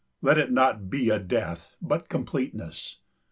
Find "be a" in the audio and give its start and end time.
0.89-1.19